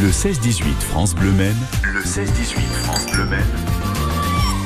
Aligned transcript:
Le 0.00 0.08
16-18 0.08 0.62
France 0.80 1.14
Bleu 1.14 1.30
Maine. 1.32 1.56
Le 1.82 2.00
16-18 2.00 2.24
France 2.84 3.04
Bleu 3.12 3.26
Maine. 3.26 3.44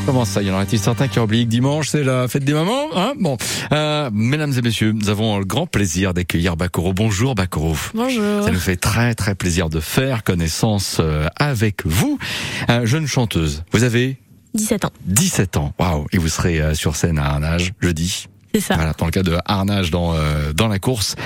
Comment 0.06 0.24
ça, 0.24 0.40
il 0.42 0.46
y 0.46 0.50
en 0.52 0.54
aurait-il 0.54 0.78
certains 0.78 1.08
qui 1.08 1.18
oublient 1.18 1.44
que 1.44 1.50
dimanche 1.50 1.88
c'est 1.88 2.04
la 2.04 2.28
fête 2.28 2.44
des 2.44 2.52
mamans 2.52 2.86
hein? 2.94 3.14
Bon, 3.18 3.36
euh, 3.72 4.10
mesdames 4.12 4.52
et 4.56 4.62
messieurs, 4.62 4.92
nous 4.92 5.08
avons 5.08 5.38
le 5.40 5.44
grand 5.44 5.66
plaisir 5.66 6.14
d'accueillir 6.14 6.56
Bakoro. 6.56 6.92
Bonjour 6.92 7.34
Bakoro. 7.34 7.74
Bonjour. 7.94 8.44
Ça 8.44 8.52
nous 8.52 8.60
fait 8.60 8.76
très 8.76 9.16
très 9.16 9.34
plaisir 9.34 9.70
de 9.70 9.80
faire 9.80 10.22
connaissance 10.22 10.98
euh, 11.00 11.26
avec 11.34 11.84
vous. 11.84 12.16
Euh, 12.70 12.86
jeune 12.86 13.08
chanteuse, 13.08 13.64
vous 13.72 13.82
avez 13.82 14.18
17 14.54 14.84
ans. 14.84 14.92
17 15.06 15.56
ans. 15.56 15.74
Waouh 15.80 16.06
Et 16.12 16.18
vous 16.18 16.28
serez 16.28 16.60
euh, 16.60 16.74
sur 16.74 16.94
scène 16.94 17.18
à 17.18 17.34
un 17.34 17.42
âge 17.42 17.72
jeudi? 17.80 18.28
C'est 18.54 18.60
ça. 18.60 18.76
Voilà, 18.76 18.92
dans 18.96 19.06
le 19.06 19.10
cas 19.10 19.24
de 19.24 19.36
harnage 19.46 19.90
dans 19.90 20.14
euh, 20.14 20.52
dans 20.52 20.68
la 20.68 20.78
course. 20.78 21.16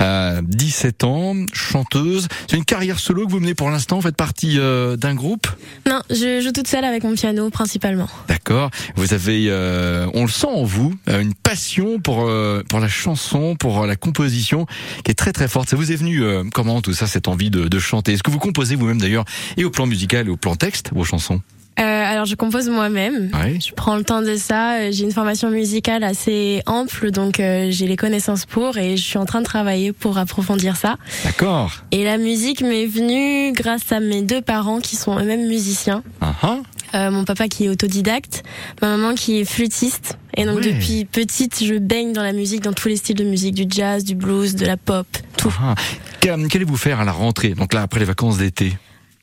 Euh, 0.00 0.40
17 0.42 1.04
ans, 1.04 1.34
chanteuse. 1.52 2.28
C'est 2.48 2.56
une 2.56 2.64
carrière 2.64 2.98
solo 2.98 3.26
que 3.26 3.30
vous 3.30 3.40
menez 3.40 3.54
pour 3.54 3.68
l'instant. 3.68 3.96
Vous 3.96 4.02
faites 4.02 4.16
partie 4.16 4.58
euh, 4.58 4.96
d'un 4.96 5.14
groupe? 5.14 5.48
Non, 5.86 6.00
je 6.08 6.40
joue 6.40 6.50
toute 6.50 6.66
seule 6.66 6.86
avec 6.86 7.04
mon 7.04 7.12
piano 7.14 7.50
principalement. 7.50 8.08
D'accord. 8.28 8.70
Vous 8.96 9.12
avez, 9.12 9.48
euh, 9.50 10.06
on 10.14 10.22
le 10.22 10.30
sent 10.30 10.46
en 10.46 10.64
vous, 10.64 10.94
euh, 11.10 11.20
une 11.20 11.34
passion 11.34 12.00
pour 12.00 12.26
euh, 12.26 12.62
pour 12.70 12.80
la 12.80 12.88
chanson, 12.88 13.54
pour 13.54 13.84
la 13.86 13.96
composition, 13.96 14.64
qui 15.04 15.10
est 15.10 15.14
très 15.14 15.32
très 15.32 15.46
forte. 15.48 15.68
Ça 15.68 15.76
vous 15.76 15.92
est 15.92 15.96
venu 15.96 16.22
euh, 16.22 16.44
comment 16.54 16.80
tout 16.80 16.94
ça, 16.94 17.06
cette 17.06 17.28
envie 17.28 17.50
de, 17.50 17.68
de 17.68 17.78
chanter? 17.78 18.14
Est-ce 18.14 18.22
que 18.22 18.30
vous 18.30 18.38
composez 18.38 18.76
vous-même 18.76 19.00
d'ailleurs, 19.00 19.26
et 19.58 19.64
au 19.64 19.70
plan 19.70 19.86
musical 19.86 20.26
et 20.26 20.30
au 20.30 20.38
plan 20.38 20.56
texte, 20.56 20.88
vos 20.94 21.04
chansons? 21.04 21.42
Euh, 21.78 21.82
alors 21.82 22.24
je 22.24 22.34
compose 22.34 22.68
moi-même. 22.68 23.30
Je 23.64 23.72
prends 23.72 23.96
le 23.96 24.02
temps 24.04 24.22
de 24.22 24.34
ça. 24.36 24.78
Euh, 24.78 24.88
J'ai 24.92 25.04
une 25.04 25.12
formation 25.12 25.50
musicale 25.50 26.02
assez 26.02 26.62
ample, 26.66 27.10
donc 27.12 27.38
euh, 27.40 27.68
j'ai 27.70 27.86
les 27.86 27.96
connaissances 27.96 28.46
pour 28.46 28.76
et 28.78 28.96
je 28.96 29.02
suis 29.04 29.18
en 29.18 29.24
train 29.26 29.40
de 29.40 29.44
travailler 29.44 29.92
pour 29.92 30.18
approfondir 30.18 30.76
ça. 30.76 30.96
D'accord. 31.24 31.72
Et 31.92 32.02
la 32.04 32.18
musique 32.18 32.62
m'est 32.62 32.86
venue 32.86 33.52
grâce 33.52 33.92
à 33.92 34.00
mes 34.00 34.22
deux 34.22 34.40
parents 34.42 34.80
qui 34.80 34.96
sont 34.96 35.18
eux-mêmes 35.18 35.46
musiciens. 35.46 36.02
Ah 36.20 36.34
ah. 36.42 36.56
Euh, 36.94 37.10
mon 37.10 37.24
papa 37.24 37.48
qui 37.48 37.66
est 37.66 37.68
autodidacte, 37.68 38.42
ma 38.80 38.96
maman 38.96 39.14
qui 39.14 39.38
est 39.40 39.44
flûtiste. 39.44 40.16
Et 40.36 40.44
donc 40.46 40.56
Ouais. 40.60 40.72
depuis 40.72 41.04
petite, 41.04 41.62
je 41.62 41.74
baigne 41.74 42.12
dans 42.12 42.22
la 42.22 42.32
musique, 42.32 42.62
dans 42.62 42.72
tous 42.72 42.88
les 42.88 42.96
styles 42.96 43.16
de 43.16 43.24
musique, 43.24 43.54
du 43.54 43.66
jazz, 43.68 44.04
du 44.04 44.14
blues, 44.14 44.54
de 44.56 44.64
la 44.64 44.76
pop, 44.78 45.06
tout. 45.36 45.52
ah. 45.62 45.74
Qu'allez- 46.20 46.48
Qu'allez-vous 46.48 46.76
faire 46.76 46.98
à 47.00 47.04
la 47.04 47.12
rentrée 47.12 47.50
Donc 47.50 47.74
là, 47.74 47.82
après 47.82 48.00
les 48.00 48.06
vacances 48.06 48.38
d'été? 48.38 48.72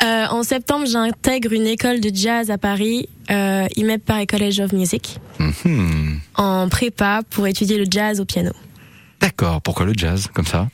Euh, 0.03 0.25
en 0.29 0.43
septembre, 0.43 0.85
j'intègre 0.85 1.53
une 1.53 1.65
école 1.67 1.99
de 2.01 2.11
jazz 2.13 2.51
à 2.51 2.57
Paris, 2.57 3.07
euh, 3.31 3.65
IMEP 3.75 4.03
Paris 4.03 4.27
College 4.27 4.59
of 4.59 4.73
Music, 4.73 5.17
Mhm. 5.39 6.19
en 6.35 6.67
prépa 6.69 7.21
pour 7.29 7.47
étudier 7.47 7.77
le 7.77 7.85
jazz 7.89 8.19
au 8.19 8.25
piano. 8.25 8.51
D'accord. 9.21 9.61
Pourquoi 9.61 9.85
le 9.85 9.93
jazz 9.95 10.27
comme 10.33 10.45
ça? 10.45 10.67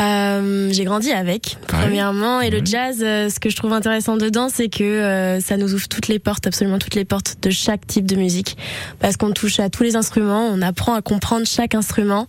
Euh, 0.00 0.68
j'ai 0.72 0.84
grandi 0.84 1.10
avec, 1.10 1.56
Ouais. 1.60 1.66
premièrement, 1.82 2.40
et 2.40 2.44
Ouais. 2.50 2.60
le 2.60 2.64
jazz, 2.64 2.98
euh, 3.02 3.28
ce 3.28 3.40
que 3.40 3.50
je 3.50 3.56
trouve 3.56 3.72
intéressant 3.72 4.16
dedans, 4.16 4.48
c'est 4.48 4.68
que 4.68 4.84
euh, 4.84 5.40
ça 5.40 5.56
nous 5.56 5.74
ouvre 5.74 5.88
toutes 5.88 6.08
les 6.08 6.18
portes, 6.18 6.46
absolument 6.46 6.78
toutes 6.78 6.94
les 6.94 7.04
portes 7.04 7.36
de 7.42 7.50
chaque 7.50 7.86
type 7.86 8.06
de 8.06 8.14
musique, 8.16 8.56
parce 9.00 9.16
qu'on 9.16 9.32
touche 9.32 9.58
à 9.60 9.70
tous 9.70 9.82
les 9.82 9.96
instruments, 9.96 10.46
on 10.48 10.62
apprend 10.62 10.94
à 10.94 11.02
comprendre 11.02 11.46
chaque 11.46 11.74
instrument, 11.74 12.26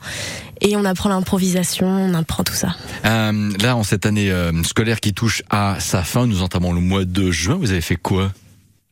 et 0.61 0.75
on 0.75 0.83
apprend 0.85 1.09
l'improvisation, 1.09 1.87
on 1.87 2.13
apprend 2.15 2.43
tout 2.43 2.53
ça. 2.55 2.75
Euh, 3.05 3.51
Là, 3.61 3.75
en 3.75 3.83
cette 3.83 4.05
année 4.05 4.31
euh, 4.31 4.51
scolaire 4.63 4.99
qui 4.99 5.13
touche 5.13 5.43
à 5.49 5.77
sa 5.79 6.03
fin, 6.03 6.25
nous 6.27 6.41
entamons 6.41 6.73
le 6.73 6.81
mois 6.81 7.05
de 7.05 7.29
juin. 7.31 7.55
Vous 7.59 7.71
avez 7.71 7.81
fait 7.81 7.95
quoi? 7.95 8.31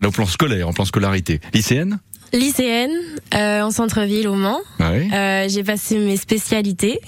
Là, 0.01 0.09
au 0.09 0.11
plan 0.11 0.25
scolaire, 0.27 0.67
en 0.67 0.73
plan 0.73 0.85
scolarité, 0.85 1.41
lycéenne? 1.53 1.99
Lycéenne, 2.33 2.91
euh, 3.33 3.61
en 3.61 3.71
centre-ville 3.71 4.27
au 4.27 4.35
Mans, 4.35 4.59
Oui. 4.79 5.09
Euh, 5.13 5.47
j'ai 5.49 5.63
passé 5.63 5.97
mes 5.97 6.17
spécialités. 6.17 6.99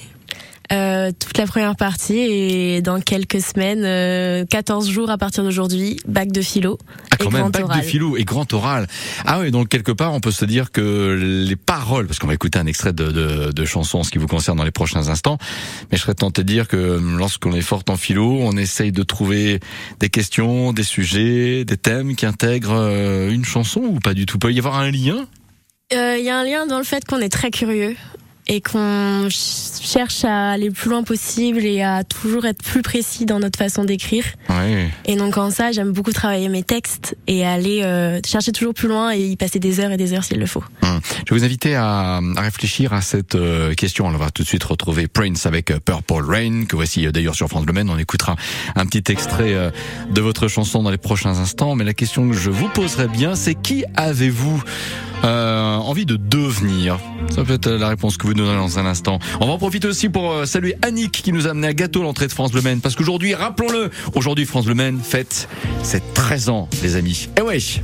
Euh, 0.72 1.12
toute 1.18 1.38
la 1.38 1.46
première 1.48 1.76
partie 1.76 2.18
et 2.20 2.82
dans 2.82 3.02
quelques 3.02 3.42
semaines, 3.42 3.84
euh, 3.84 4.46
14 4.46 4.90
jours 4.90 5.10
à 5.10 5.18
partir 5.18 5.44
d'aujourd'hui, 5.44 6.00
bac 6.08 6.32
de 6.32 6.42
philo 6.42 6.78
Ah, 7.12 7.16
et 7.20 7.24
quand 7.24 7.32
même, 7.32 7.42
grand 7.42 7.50
bac 7.50 7.64
oral. 7.66 7.80
de 7.82 7.86
philo 7.86 8.18
et 8.18 8.24
grand 8.24 8.52
oral. 8.54 8.88
Ah 9.26 9.40
oui, 9.40 9.50
donc 9.52 9.70
quelque 9.70 9.92
part, 9.92 10.14
on 10.14 10.20
peut 10.20 10.32
se 10.32 10.46
dire 10.46 10.72
que 10.72 11.18
les 11.48 11.56
paroles, 11.56 12.06
parce 12.08 12.20
qu'on 12.20 12.28
va 12.28 12.34
écouter 12.36 12.60
un 12.60 12.66
extrait 12.68 12.94
de, 12.94 13.12
de, 13.12 13.52
de 13.52 13.66
chanson 13.66 14.00
en 14.00 14.04
ce 14.04 14.12
qui 14.12 14.18
vous 14.20 14.28
concerne 14.28 14.58
dans 14.58 14.64
les 14.64 14.72
prochains 14.72 15.08
instants, 15.08 15.38
mais 15.92 15.98
je 15.98 16.04
serais 16.04 16.14
tenté 16.14 16.44
de 16.44 16.48
dire 16.48 16.68
que 16.68 17.00
lorsqu'on 17.18 17.54
est 17.54 17.62
fort 17.62 17.84
en 17.90 17.98
philo, 17.98 18.38
on 18.42 18.56
essaye 18.58 18.92
de 18.92 19.04
trouver 19.04 19.60
des 20.00 20.10
questions, 20.10 20.72
des 20.74 20.84
sujets, 20.84 21.66
des 21.66 21.78
thèmes 21.78 22.16
qui 22.16 22.26
intègrent 22.28 22.76
euh, 22.78 23.32
une 23.32 23.46
chanson 23.46 23.80
ou 23.82 24.00
pas 24.00 24.14
du 24.14 24.26
tout. 24.26 24.38
Peut 24.38 24.52
y 24.54 24.60
avoir 24.60 24.78
un 24.78 24.92
lien? 24.92 25.26
Euh, 25.94 26.18
Il 26.20 26.24
y 26.26 26.30
a 26.30 26.38
un 26.38 26.44
lien 26.44 26.68
dans 26.68 26.78
le 26.78 26.84
fait 26.84 27.04
qu'on 27.06 27.20
est 27.20 27.30
très 27.30 27.50
curieux 27.50 27.96
et 28.52 28.62
qu'on 28.62 29.28
ch- 29.30 29.80
cherche 29.82 30.26
à 30.26 30.52
aller 30.52 30.66
le 30.68 30.72
plus 30.74 30.90
loin 30.90 31.04
possible 31.04 31.64
et 31.64 31.82
à 31.84 32.04
toujours 32.04 32.46
être 32.46 32.62
plus 32.64 32.82
précis 32.82 33.26
dans 33.26 33.40
notre 33.40 33.58
façon 33.60 33.86
d'écrire. 33.86 34.26
Oui. 34.50 34.86
Et 35.06 35.16
donc 35.16 35.38
en 35.38 35.52
ça, 35.52 35.72
j'aime 35.72 35.92
beaucoup 35.92 36.12
travailler 36.12 36.50
mes 36.50 36.64
textes 36.64 37.16
et 37.28 37.46
aller 37.46 37.82
euh, 37.84 38.20
chercher 38.26 38.52
toujours 38.52 38.74
plus 38.74 38.88
loin 38.88 39.12
et 39.12 39.20
y 39.20 39.36
passer 39.38 39.60
des 39.60 39.80
heures 39.80 39.92
et 39.92 39.98
des 39.98 40.14
heures 40.14 40.24
s'il 40.24 40.40
le 40.40 40.48
faut. 40.48 40.64
Hum. 40.82 41.00
Je 41.30 41.36
vais 41.36 41.42
vous 41.42 41.46
inviter 41.46 41.76
à, 41.76 42.22
réfléchir 42.38 42.92
à 42.92 43.02
cette 43.02 43.36
euh, 43.36 43.76
question. 43.76 44.08
On 44.08 44.12
va 44.14 44.32
tout 44.32 44.42
de 44.42 44.48
suite 44.48 44.64
retrouver 44.64 45.08
Prince 45.08 45.46
avec 45.46 45.70
euh, 45.70 45.78
Purple 45.78 46.24
Rain, 46.28 46.66
que 46.66 46.76
voici 46.76 47.06
euh, 47.06 47.12
d'ailleurs 47.12 47.36
sur 47.36 47.48
France 47.48 47.66
Bleu 47.66 47.74
Maine. 47.74 47.92
On 47.92 48.00
écoutera 48.00 48.36
un 48.76 48.88
petit 48.88 49.12
extrait 49.12 49.54
de 50.10 50.22
votre 50.22 50.48
chanson 50.48 50.82
dans 50.82 50.90
les 50.90 50.98
prochains 50.98 51.38
instants. 51.38 51.76
Mais 51.76 51.84
la 51.84 51.94
question 51.94 52.28
que 52.28 52.36
je 52.36 52.50
vous 52.50 52.68
poserai 52.70 53.08
bien, 53.08 53.36
c'est 53.36 53.54
qui 53.54 53.84
avez-vous 53.96 54.64
envie 55.22 56.08
de 56.08 56.16
devenir? 56.16 56.98
Ça 57.30 57.44
peut 57.44 57.54
être 57.54 57.70
la 57.70 57.90
réponse 57.90 58.18
que 58.18 58.26
vous 58.26 58.34
donnez 58.34 58.56
dans 58.56 58.80
un 58.80 58.88
instant. 58.88 59.20
On 59.40 59.46
va 59.46 59.52
en 59.52 59.60
profiter 59.60 59.88
aussi 59.88 60.10
pour 60.10 60.48
saluer 60.48 60.78
Annick 60.82 61.12
qui 61.12 61.32
nous 61.32 61.46
a 61.46 61.52
amené 61.52 61.68
à 61.68 61.74
gâteau 61.76 62.02
l'entrée 62.02 62.26
de 62.26 62.32
France 62.32 62.52
Bleu 62.52 62.62
Maine. 62.62 62.82
Parce 62.82 62.96
qu'aujourd'hui, 62.96 63.36
rappelons-le, 63.36 63.92
aujourd'hui 64.16 64.48
France 64.48 64.66
Bleu 64.66 64.74
Maine 64.74 65.00
fête 65.00 65.48
ses 65.84 66.02
13 66.16 66.50
ans, 66.50 66.68
les 66.82 66.96
amis. 66.96 67.30
Eh 67.38 67.42
wesh 67.42 67.82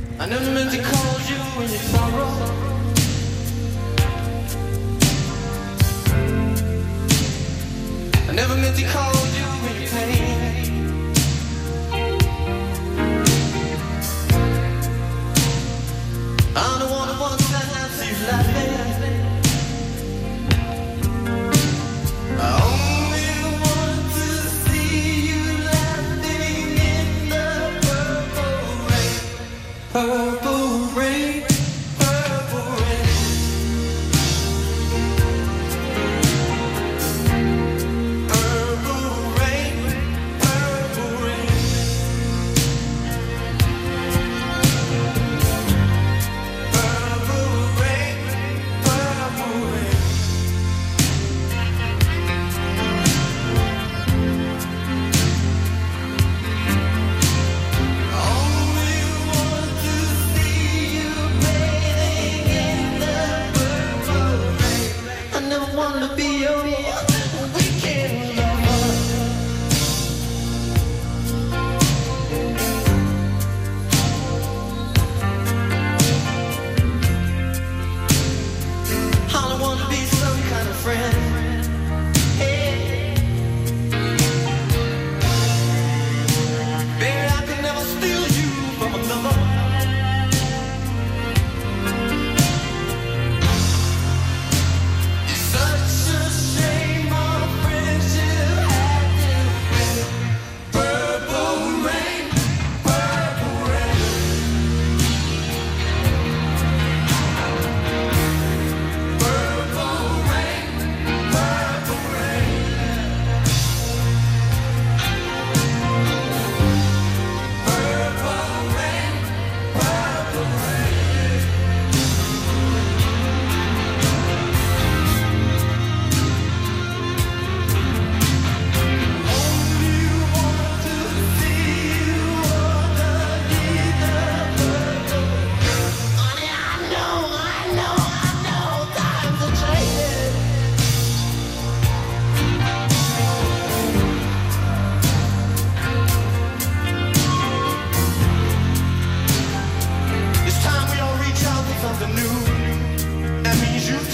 empty 8.76 8.92
color 8.92 9.15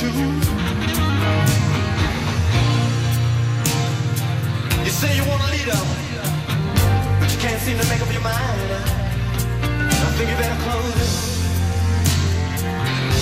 You 0.03 0.09
say 4.91 5.15
you 5.15 5.23
want 5.29 5.43
a 5.43 5.51
leader, 5.53 5.79
but 7.21 7.31
you 7.33 7.39
can't 7.39 7.61
seem 7.61 7.79
to 7.79 7.87
make 7.89 8.01
up 8.03 8.13
your 8.13 8.23
mind. 8.23 8.73
I 9.63 10.11
think 10.17 10.29
you 10.29 10.37
better 10.37 10.61
close 10.65 10.97
it 10.97 11.13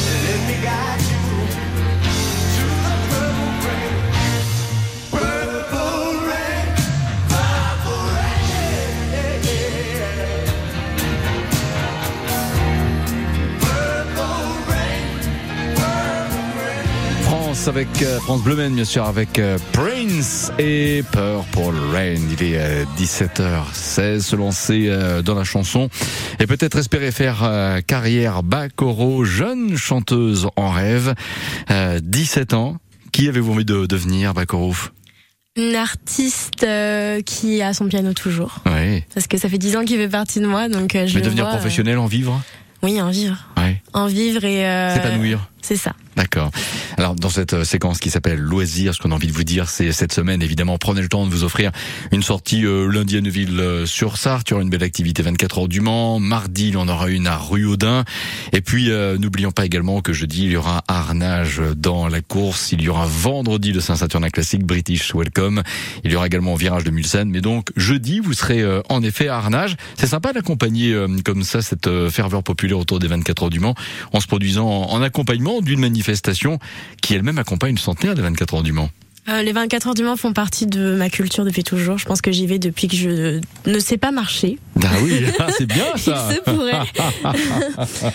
and 0.09 0.25
let 0.25 0.41
me 0.49 0.57
guide 0.65 1.03
you. 1.03 1.20
Avec 17.81 18.03
euh, 18.03 18.21
France 18.21 18.43
Bleu 18.43 18.69
bien 18.69 18.85
sûr, 18.85 19.07
avec 19.07 19.39
euh, 19.39 19.57
Prince 19.73 20.53
et 20.59 21.03
Purple 21.13 21.75
Rain. 21.91 22.21
Il 22.31 22.43
est 22.43 22.59
euh, 22.59 22.85
17h16, 22.99 24.21
se 24.21 24.37
lancer 24.37 24.89
euh, 24.89 25.23
dans 25.23 25.35
la 25.35 25.45
chanson 25.45 25.89
et 26.41 26.47
peut-être 26.47 26.79
espérer 26.79 27.11
faire 27.11 27.41
euh, 27.43 27.81
carrière 27.81 28.43
Bakoro, 28.43 29.25
jeune 29.25 29.79
chanteuse 29.79 30.47
en 30.57 30.69
rêve. 30.71 31.15
Euh, 31.71 32.01
17 32.03 32.53
ans. 32.53 32.77
Qui 33.13 33.29
avez-vous 33.31 33.53
envie 33.53 33.65
de 33.65 33.87
devenir, 33.87 34.35
Bakoro 34.35 34.75
Une 35.57 35.75
artiste 35.75 36.63
euh, 36.65 37.23
qui 37.23 37.63
a 37.63 37.73
son 37.73 37.87
piano 37.87 38.13
toujours. 38.13 38.57
Oui. 38.67 39.03
Parce 39.15 39.27
que 39.27 39.39
ça 39.39 39.49
fait 39.49 39.57
10 39.57 39.77
ans 39.77 39.85
qu'il 39.87 39.97
fait 39.97 40.09
partie 40.09 40.41
de 40.41 40.47
moi, 40.47 40.69
donc 40.69 40.95
euh, 40.95 41.07
je 41.07 41.15
Mais 41.15 41.23
devenir 41.23 41.45
vois, 41.45 41.55
euh, 41.55 41.57
professionnel, 41.57 41.97
en 41.97 42.07
vivre? 42.07 42.43
Oui, 42.83 43.01
en 43.01 43.09
vivre. 43.11 43.37
Ouais. 43.57 43.83
En 43.95 44.07
vivre 44.07 44.45
et... 44.45 44.67
euh, 44.67 44.95
S'épanouir. 44.95 45.49
C'est 45.63 45.77
ça. 45.77 45.93
D'accord. 46.21 46.51
Alors 46.99 47.15
dans 47.15 47.31
cette 47.31 47.55
euh, 47.55 47.65
séquence 47.65 47.99
qui 47.99 48.11
s'appelle 48.11 48.39
loisirs, 48.39 48.95
ce 48.95 48.99
qu'on 48.99 49.11
a 49.11 49.15
envie 49.15 49.29
de 49.29 49.33
vous 49.33 49.43
dire, 49.43 49.71
c'est 49.71 49.91
cette 49.91 50.13
semaine 50.13 50.43
évidemment 50.43 50.77
prenez 50.77 51.01
le 51.01 51.09
temps 51.09 51.25
de 51.25 51.31
vous 51.31 51.45
offrir 51.45 51.73
une 52.13 52.23
sortie 52.23 52.67
euh, 52.67 52.93
lundi 52.93 53.17
à 53.17 53.23
Neuville 53.23 53.59
euh, 53.59 53.87
sur 53.87 54.19
Sarthe. 54.19 54.47
Il 54.49 54.51
y 54.51 54.55
aura 54.55 54.63
une 54.63 54.69
belle 54.69 54.83
activité 54.83 55.23
24 55.23 55.61
heures 55.61 55.69
du 55.69 55.81
Mans. 55.81 56.21
Mardi, 56.21 56.69
il 56.69 56.75
y 56.75 56.77
en 56.77 56.89
aura 56.89 57.09
une 57.09 57.27
à 57.27 57.39
Rue-Audin. 57.39 58.05
Et 58.53 58.61
puis 58.61 58.91
n'oublions 59.19 59.51
pas 59.51 59.65
également 59.65 60.03
que 60.03 60.13
jeudi 60.13 60.45
il 60.45 60.53
y 60.53 60.57
aura 60.57 60.85
Arnage 60.89 61.63
dans 61.75 62.07
la 62.07 62.21
course. 62.21 62.73
Il 62.73 62.83
y 62.83 62.91
aura 62.91 63.07
vendredi 63.07 63.73
le 63.73 63.81
Saint-Saturnin 63.81 64.29
classique 64.29 64.65
British 64.65 65.15
Welcome. 65.15 65.63
Il 66.05 66.13
y 66.13 66.17
aura 66.17 66.27
également 66.27 66.55
virage 66.55 66.85
de 66.85 66.91
Mulsanne. 66.91 67.31
Mais 67.31 67.41
donc 67.41 67.71
jeudi 67.77 68.21
vous 68.21 68.35
serez 68.35 68.63
en 68.91 69.03
effet 69.03 69.29
à 69.29 69.37
Arnage. 69.37 69.77
C'est 69.97 70.07
sympa 70.07 70.35
d'accompagner 70.35 70.95
comme 71.25 71.45
ça 71.45 71.63
cette 71.63 71.89
ferveur 72.11 72.43
populaire 72.43 72.79
autour 72.79 72.99
des 72.99 73.09
24 73.09 73.45
heures 73.45 73.51
du 73.51 73.61
Mans 73.61 73.75
en 74.13 74.21
se 74.21 74.27
produisant 74.27 74.69
en 74.69 75.01
accompagnement 75.01 75.63
d'une 75.63 75.81
manifestation 75.81 76.10
qui 77.01 77.15
elle-même 77.15 77.39
accompagne 77.39 77.75
le 77.75 77.81
centenaire 77.81 78.15
des 78.15 78.23
24 78.23 78.55
heures 78.55 78.63
du 78.63 78.73
Mans. 78.73 78.91
Euh, 79.29 79.43
les 79.43 79.53
24 79.53 79.89
heures 79.89 79.95
du 79.95 80.03
Mans 80.03 80.17
font 80.17 80.33
partie 80.33 80.67
de 80.67 80.95
ma 80.97 81.11
culture 81.11 81.45
depuis 81.45 81.63
toujours. 81.63 81.99
Je 81.99 82.07
pense 82.07 82.21
que 82.23 82.33
j'y 82.33 82.47
vais 82.47 82.59
depuis 82.59 82.89
que 82.89 82.97
je 82.97 83.41
ne 83.67 83.79
sais 83.79 83.99
pas 83.99 84.11
marcher. 84.11 84.59
Ah 84.83 84.89
oui, 85.03 85.23
ah, 85.39 85.49
c'est 85.57 85.67
bien 85.67 85.85
Il 85.95 86.01
ça. 86.01 86.31
se 86.31 86.41
pourrait. 86.41 86.73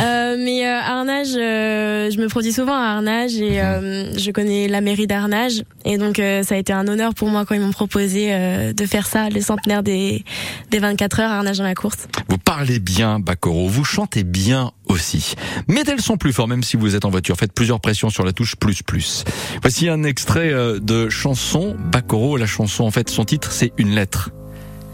Euh, 0.00 0.36
mais 0.38 0.66
euh, 0.66 0.80
Arnage, 0.80 1.34
euh, 1.36 2.10
je 2.10 2.18
me 2.18 2.28
produis 2.28 2.52
souvent 2.52 2.74
à 2.74 2.94
Arnage 2.94 3.34
et 3.34 3.60
euh, 3.60 4.16
je 4.16 4.30
connais 4.30 4.68
la 4.68 4.80
mairie 4.80 5.06
d'Arnage. 5.06 5.62
Et 5.84 5.98
donc 5.98 6.16
ça 6.16 6.54
a 6.54 6.58
été 6.58 6.72
un 6.72 6.86
honneur 6.88 7.14
pour 7.14 7.28
moi 7.28 7.44
quand 7.44 7.54
ils 7.54 7.60
m'ont 7.60 7.72
proposé 7.72 8.28
de 8.74 8.86
faire 8.86 9.06
ça, 9.06 9.28
le 9.28 9.40
centenaire 9.40 9.82
des, 9.82 10.24
des 10.70 10.78
24 10.78 11.20
heures 11.20 11.30
à 11.30 11.36
Arnage 11.38 11.58
dans 11.58 11.64
la 11.64 11.74
course. 11.74 12.06
Vous 12.28 12.38
parlez 12.38 12.78
bien, 12.78 13.18
Bakoro, 13.18 13.68
vous 13.68 13.84
chantez 13.84 14.24
bien 14.24 14.72
aussi. 14.90 15.34
Mettez 15.68 15.92
le 15.92 16.02
son 16.02 16.16
plus 16.16 16.32
fort, 16.32 16.48
même 16.48 16.62
si 16.62 16.76
vous 16.76 16.94
êtes 16.94 17.04
en 17.04 17.10
voiture. 17.10 17.36
Faites 17.36 17.52
plusieurs 17.52 17.80
pressions 17.80 18.10
sur 18.10 18.24
la 18.24 18.32
touche 18.32 18.56
plus 18.56 18.82
plus. 18.82 19.24
Voici 19.62 19.88
un 19.88 20.02
extrait 20.04 20.52
euh, 20.52 20.78
de 20.80 21.08
chanson 21.08 21.76
Bakoro. 21.78 22.36
La 22.36 22.46
chanson, 22.46 22.84
en 22.84 22.90
fait, 22.90 23.08
son 23.08 23.24
titre, 23.24 23.52
c'est 23.52 23.72
une 23.78 23.94
lettre. 23.94 24.30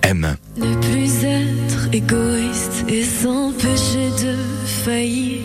M. 0.03 0.37
Ne 0.57 0.75
plus 0.77 1.25
être 1.25 1.89
égoïste 1.93 2.85
et 2.89 3.03
s'empêcher 3.03 4.11
de 4.23 4.37
faillir. 4.85 5.43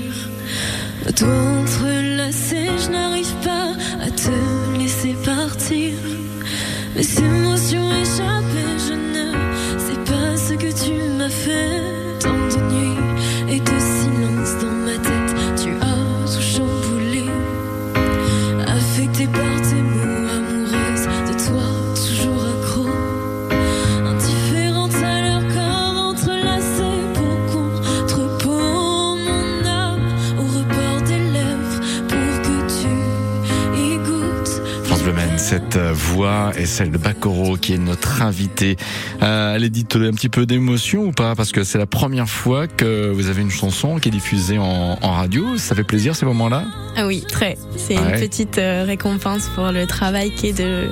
Cette 35.72 35.82
voix 35.94 36.52
est 36.58 36.66
celle 36.66 36.92
de 36.92 36.98
Bakoro 36.98 37.56
qui 37.56 37.74
est 37.74 37.78
notre 37.78 38.22
invité. 38.22 38.76
Euh, 39.22 39.56
elle 39.56 39.64
est 39.64 39.70
dite 39.70 39.96
un 39.96 40.12
petit 40.12 40.28
peu 40.30 40.46
d'émotion 40.46 41.06
ou 41.06 41.12
pas? 41.12 41.36
Parce 41.36 41.52
que 41.52 41.64
c'est 41.64 41.78
la 41.78 41.86
première 41.86 42.28
fois 42.30 42.68
que 42.68 43.10
vous 43.12 43.28
avez 43.30 43.42
une 43.42 43.52
chanson 43.52 43.98
qui 43.98 44.10
est 44.10 44.12
diffusée 44.12 44.58
en, 44.58 44.98
en 45.02 45.12
radio. 45.12 45.58
Ça 45.58 45.76
fait 45.76 45.84
plaisir 45.84 46.16
ces 46.16 46.26
moments-là? 46.26 46.66
Ah 46.98 47.08
oui, 47.08 47.24
très. 47.28 47.58
C'est 47.78 47.98
Ouais. 47.98 48.14
une 48.16 48.20
petite 48.20 48.58
euh, 48.58 48.84
récompense 48.86 49.50
pour 49.56 49.72
le 49.72 49.86
travail 49.86 50.32
qui 50.32 50.48
est 50.48 50.58
de 50.58 50.88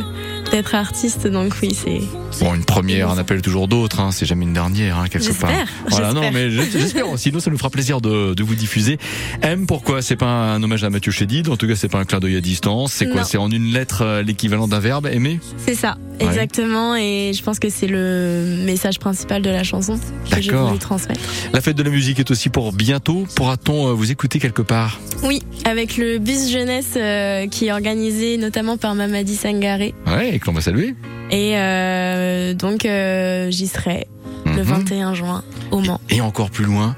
d'être 0.51 0.75
artiste. 0.75 1.27
Donc 1.27 1.53
oui, 1.61 1.73
c'est. 1.75 2.01
Bon, 2.43 2.53
une 2.55 2.63
première, 2.63 3.09
on 3.09 3.17
appelle 3.17 3.41
toujours 3.41 3.67
d'autres. 3.67 3.99
Hein. 3.99 4.11
C'est 4.11 4.25
jamais 4.25 4.45
une 4.45 4.53
dernière, 4.53 4.97
hein, 4.99 5.07
quelque 5.09 5.25
part. 5.39 5.49
J'espère. 5.49 5.67
Voilà, 5.89 6.13
non, 6.13 6.31
mais 6.31 6.49
j'espère. 6.71 7.05
Sinon, 7.17 7.39
ça 7.39 7.49
nous 7.51 7.57
fera 7.57 7.69
plaisir 7.69 8.01
de, 8.01 8.33
de 8.33 8.43
vous 8.43 8.55
diffuser. 8.55 8.97
M, 9.41 9.65
pourquoi 9.67 10.01
C'est 10.01 10.15
pas 10.15 10.27
un 10.53 10.61
hommage 10.63 10.83
à 10.83 10.89
Mathieu 10.89 11.11
Chédid? 11.11 11.49
En 11.49 11.57
tout 11.57 11.67
cas, 11.67 11.75
c'est 11.75 11.89
pas 11.89 11.99
un 11.99 12.05
clin 12.05 12.19
d'œil 12.19 12.37
à 12.37 12.41
distance. 12.41 12.93
C'est 12.93 13.09
quoi? 13.09 13.23
C'est 13.23 13.37
en 13.37 13.49
une 13.51 13.71
lettre 13.73 14.03
euh, 14.03 14.21
l'équivalent 14.23 14.67
d'un 14.67 14.79
verbe 14.79 15.07
aimer 15.07 15.39
C'est 15.57 15.75
ça, 15.75 15.97
Ouais. 16.19 16.25
exactement. 16.27 16.95
Et 16.95 17.31
je 17.35 17.41
pense 17.43 17.59
que 17.59 17.69
c'est 17.69 17.87
le 17.87 18.63
message 18.65 18.99
principal 18.99 19.41
de 19.41 19.49
la 19.49 19.63
chanson 19.63 19.97
que 20.29 20.35
D'accord. 20.35 20.67
voulu 20.67 20.79
transmettre. 20.79 21.19
La 21.53 21.61
fête 21.61 21.77
de 21.77 21.83
la 21.83 21.89
musique 21.89 22.19
est 22.19 22.29
aussi 22.31 22.49
pour 22.49 22.71
bientôt. 22.73 23.25
Pourra-t-on 23.35 23.87
euh, 23.89 23.93
vous 23.93 24.11
écouter 24.11 24.39
quelque 24.39 24.61
part? 24.61 24.99
Oui, 25.23 25.41
avec 25.65 25.97
le 25.97 26.17
bus 26.19 26.49
jeunesse 26.49 26.93
euh, 26.95 27.47
qui 27.47 27.67
est 27.67 27.71
organisé 27.71 28.37
notamment 28.37 28.77
par 28.77 28.95
Mamadi 28.95 29.35
Sangaré. 29.35 29.93
Ouais, 30.07 30.38
et 30.39 30.41
que 30.41 30.45
l'on 30.47 30.53
va 30.53 30.61
saluer. 30.61 30.95
Et 31.31 31.57
euh, 31.57 32.53
donc 32.53 32.85
euh, 32.85 33.51
j'y 33.51 33.67
serai 33.67 34.07
le 34.45 34.51
Mhm. 34.53 34.61
21 34.63 35.13
juin 35.13 35.43
au 35.71 35.79
Mans. 35.79 35.99
Et 36.09 36.21
encore 36.21 36.49
plus 36.49 36.65
loin, 36.65 36.95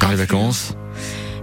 dans 0.00 0.08
les 0.10 0.16
vacances 0.16 0.74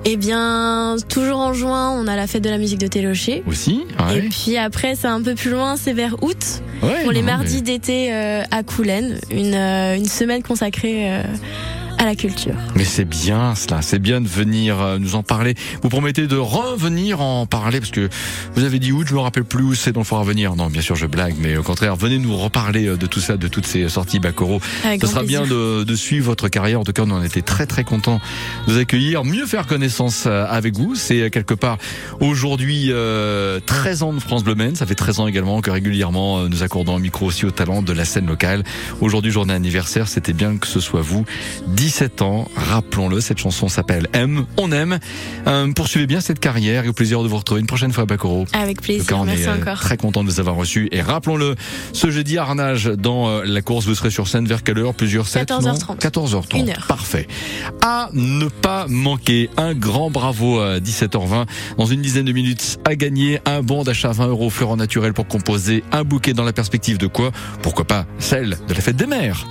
Eh 0.06 0.16
bien, 0.16 0.96
toujours 1.10 1.40
en 1.40 1.54
juin, 1.54 1.90
on 1.92 2.08
a 2.08 2.16
la 2.16 2.28
fête 2.28 2.44
de 2.44 2.50
la 2.50 2.58
musique 2.60 2.80
de 2.80 2.88
Télocher. 2.88 3.44
aussi. 3.48 3.82
Et 4.16 4.22
puis 4.30 4.56
après, 4.58 4.96
c'est 4.96 5.08
un 5.08 5.22
peu 5.22 5.34
plus 5.36 5.50
loin, 5.52 5.76
c'est 5.76 5.92
vers 5.94 6.24
août, 6.24 6.62
Ouais, 6.84 7.02
pour 7.04 7.12
les 7.12 7.22
non, 7.22 7.26
mardis 7.28 7.56
mais- 7.56 7.62
d'été 7.62 8.14
euh, 8.14 8.44
à 8.52 8.64
Coulennes, 8.64 9.20
une, 9.32 9.56
une 9.56 10.06
semaine 10.06 10.44
consacrée 10.44 11.12
à 11.98 12.06
la 12.06 12.16
culture. 12.16 12.54
Mais 12.76 12.84
c'est 12.84 13.06
bien 13.06 13.56
cela, 13.56 13.82
c'est 13.82 14.00
bien 14.00 14.22
de 14.22 14.28
venir 14.28 14.80
euh, 14.82 15.00
nous 15.00 15.16
en 15.16 15.24
parler. 15.24 15.56
Vous 15.82 15.90
promettez 15.90 16.28
de 16.28 16.38
revenir 16.38 17.22
en 17.22 17.46
parler 17.46 17.80
parce 17.80 17.92
que 17.92 18.10
vous 18.56 18.64
avez 18.64 18.80
dit 18.80 18.92
où, 18.92 19.06
je 19.06 19.14
me 19.14 19.20
rappelle 19.20 19.46
plus 19.46 19.64
où 19.64 19.74
c'est 19.74 19.92
dans 19.92 20.02
le 20.02 20.06
fort 20.06 20.20
à 20.20 20.24
venir. 20.24 20.56
Non, 20.56 20.68
bien 20.68 20.82
sûr, 20.82 20.96
je 20.96 21.06
blague, 21.06 21.36
mais 21.40 21.58
au 21.58 21.64
contraire, 21.64 21.96
venez 21.96 22.20
nous 22.20 22.36
reparler 22.36 22.88
euh, 22.88 22.98
de 22.98 23.06
tout 23.06 23.20
ça, 23.20 23.38
de 23.38 23.48
toutes 23.48 23.66
ces 23.66 23.90
sorties 23.90 24.20
Bakoro. 24.20 24.62
Avec 24.84 25.02
Ce 25.02 25.06
grand 25.06 25.16
sera 25.16 25.24
bien 25.24 25.46
de, 25.46 25.84
de 25.84 25.96
suivre 25.96 26.28
votre 26.28 26.50
carrière. 26.50 26.80
En 26.80 26.84
tout 26.84 26.94
cas, 26.94 27.04
on 27.06 27.12
en 27.12 27.24
était 27.24 27.42
très 27.42 27.66
très 27.66 27.84
contents 27.84 28.22
de 28.68 28.74
vous 28.74 28.80
accueillir, 28.80 29.24
mieux 29.24 29.46
faire 29.46 29.66
connaissance 29.66 30.26
euh, 30.28 30.46
avec 30.50 30.76
vous. 30.76 30.96
C'est 30.96 31.30
quelque 31.32 31.54
part 31.54 31.78
aujourd'hui 32.20 32.88
euh, 32.90 33.60
13 33.66 34.04
ans 34.04 34.14
de 34.14 34.20
France 34.20 34.44
Bleu 34.44 34.56
Men. 34.56 34.76
Ça 34.76 34.86
fait 34.86 34.96
13 34.96 35.20
ans 35.22 35.28
également 35.28 35.62
que 35.62 35.72
régulièrement 35.72 36.48
nous 36.48 36.64
accordons 36.64 36.96
un 36.96 37.00
micro 37.00 37.26
aussi 37.26 37.46
au 37.46 37.52
talent 37.52 37.82
de 37.82 37.94
la 37.94 38.06
scène 38.06 38.28
locale. 38.28 38.64
Aujourd'hui, 39.02 39.32
journée 39.32 39.54
anniversaire, 39.54 40.08
c'était 40.08 40.34
bien 40.34 40.58
que 40.58 40.68
ce 40.68 40.80
soit 40.80 41.02
vous. 41.02 41.26
17 41.88 42.22
ans, 42.22 42.50
rappelons-le, 42.54 43.22
cette 43.22 43.38
chanson 43.38 43.70
s'appelle 43.70 44.10
M, 44.12 44.46
on 44.58 44.74
aime. 44.74 45.00
Euh, 45.48 45.72
poursuivez 45.72 46.06
bien 46.06 46.20
cette 46.20 46.42
carrière 46.42 46.84
et 46.84 46.90
au 46.90 46.94
plaisir 46.94 47.24
de 47.24 47.30
vous 47.30 47.38
retrouver 47.38 47.62
une 47.62 47.66
prochaine 47.66 47.94
fois 47.94 48.04
à 48.04 48.06
Bakoro. 48.06 48.46
Avec 48.52 48.80
En 48.80 48.82
plaisir, 48.82 49.06
cas, 49.06 49.16
on 49.16 49.24
merci 49.24 49.44
est 49.44 49.48
euh, 49.48 49.56
encore. 49.56 49.80
très 49.80 49.96
content 49.96 50.22
de 50.26 50.30
vous 50.30 50.42
avoir 50.42 50.58
reçus. 50.58 50.90
Et 50.92 51.00
rappelons-le, 51.00 51.56
ce 51.94 52.12
jeudi 52.12 52.38
à 52.38 52.42
Arnage, 52.42 52.88
dans 52.88 53.30
euh, 53.30 53.44
la 53.46 53.62
course, 53.62 53.86
vous 53.86 53.96
serez 53.96 54.10
sur 54.10 54.28
scène 54.28 54.46
vers 54.48 54.64
quelle 54.64 54.80
heure? 54.80 54.96
Plusieurs 54.96 55.30
sets 55.30 55.46
14h30. 55.46 55.98
14h30. 56.00 56.60
Une 56.60 56.70
heure. 56.72 56.86
Parfait. 56.90 57.26
À 57.82 58.10
ne 58.12 58.50
pas 58.50 58.86
manquer, 58.90 59.50
un 59.56 59.74
grand 59.74 60.12
bravo 60.12 60.60
à 60.60 60.80
17h20. 60.80 61.46
Dans 61.78 61.86
une 61.86 62.02
dizaine 62.02 62.26
de 62.26 62.34
minutes, 62.34 62.80
à 62.84 62.96
gagner 62.96 63.40
un 63.46 63.62
bon 63.62 63.84
d'achat 63.86 64.12
20 64.12 64.28
euros 64.28 64.50
fleurs 64.50 64.76
naturelles 64.76 65.14
pour 65.14 65.30
composer 65.30 65.86
un 65.94 66.04
bouquet 66.04 66.34
dans 66.34 66.44
la 66.44 66.52
perspective 66.52 66.98
de 66.98 67.08
quoi? 67.08 67.32
Pourquoi 67.62 67.86
pas 67.86 68.06
celle 68.20 68.58
de 68.68 68.74
la 68.74 68.82
fête 68.82 68.98
des 68.98 69.08
mères? 69.08 69.48